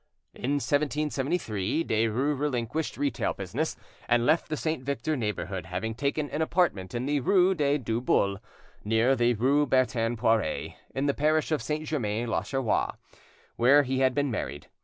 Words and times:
In 0.33 0.53
1773, 0.53 1.83
Derues 1.85 2.39
relinquished 2.39 2.97
retail 2.97 3.33
business, 3.35 3.75
and 4.09 4.25
left 4.25 4.49
the 4.49 4.57
Saint 4.57 4.83
Victor 4.83 5.15
neighbourhood, 5.15 5.67
having 5.67 5.93
taken 5.93 6.27
an 6.31 6.41
apartment 6.41 6.95
in 6.95 7.05
the 7.05 7.19
rue 7.19 7.53
des 7.53 7.77
Deux 7.77 8.01
Boules, 8.01 8.39
near 8.83 9.15
the 9.15 9.35
rue 9.35 9.67
Bertin 9.67 10.17
Poiree, 10.17 10.75
in 10.95 11.05
the 11.05 11.13
parish 11.13 11.51
of 11.51 11.61
St. 11.61 11.85
Germain 11.85 12.27
l'Auxerrois, 12.31 12.93
where 13.57 13.83
he 13.83 13.99
had 13.99 14.15
been 14.15 14.31
married. 14.31 14.65